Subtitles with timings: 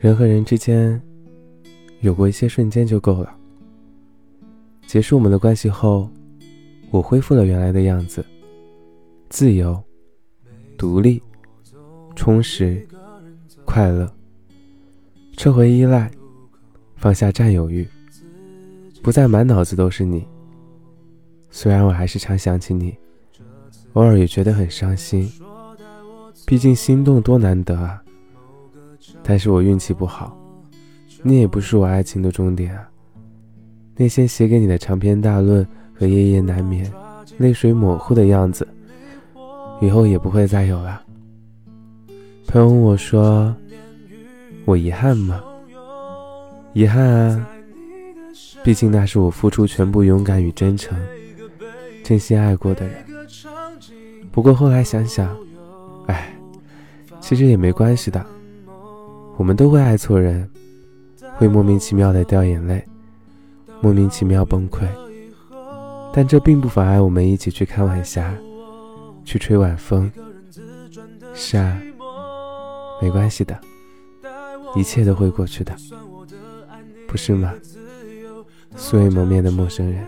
[0.00, 0.98] 人和人之间，
[2.00, 3.36] 有过一些瞬间就够了。
[4.86, 6.08] 结束我们的关系后，
[6.90, 8.24] 我恢复了原来的样子，
[9.28, 9.78] 自由、
[10.78, 11.22] 独立、
[12.16, 12.88] 充实、
[13.66, 14.10] 快乐，
[15.36, 16.10] 撤回依赖，
[16.96, 17.86] 放下占有欲，
[19.02, 20.26] 不再满脑子都是你。
[21.50, 22.96] 虽然我还是常想起你，
[23.92, 25.30] 偶尔也觉得很伤心，
[26.46, 28.02] 毕竟心动多难得啊。
[29.22, 30.36] 但是我运气不好，
[31.22, 32.88] 你也不是我爱情的终点啊。
[33.96, 36.90] 那些写给你的长篇大论和夜夜难眠、
[37.38, 38.66] 泪水模糊的样子，
[39.80, 41.02] 以后也不会再有了。
[42.46, 43.54] 朋友问我说
[44.64, 45.42] ：“我遗憾吗？”
[46.72, 47.46] 遗憾啊，
[48.64, 50.98] 毕竟那是我付出全部勇敢与真诚、
[52.02, 53.04] 真心爱过的人。
[54.32, 55.36] 不过后来想想，
[56.06, 56.32] 哎，
[57.20, 58.24] 其实也没关系的。
[59.40, 60.46] 我们都会爱错人，
[61.38, 62.84] 会莫名其妙的掉眼泪，
[63.80, 64.86] 莫名其妙崩溃，
[66.12, 68.34] 但这并不妨碍我们一起去看晚霞，
[69.24, 70.12] 去吹晚风。
[71.32, 71.80] 是啊，
[73.00, 73.58] 没关系的，
[74.76, 75.74] 一切都会过去的，
[77.08, 77.54] 不是吗？
[78.76, 80.06] 素未谋面的陌生人。